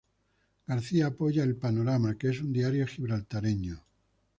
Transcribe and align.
Garcia 0.65 1.05
apoya 1.07 1.43
el 1.43 1.57
"Panorama" 1.57 2.17
que 2.17 2.29
es 2.29 2.41
un 2.41 2.51
diario 2.51 2.87
gibraltareño. 2.87 3.83